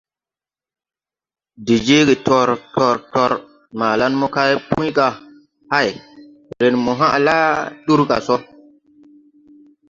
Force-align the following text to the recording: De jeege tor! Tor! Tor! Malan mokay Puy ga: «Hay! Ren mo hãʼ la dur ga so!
De 1.71 1.75
jeege 1.89 2.15
tor! 2.29 2.49
Tor! 2.77 2.97
Tor! 3.17 3.31
Malan 3.81 4.13
mokay 4.21 4.51
Puy 4.69 4.89
ga: 4.97 5.07
«Hay! 5.73 5.89
Ren 6.61 6.75
mo 6.83 6.91
hãʼ 6.99 7.15
la 7.25 7.37
dur 7.85 8.01
ga 8.09 8.17
so! 8.27 8.35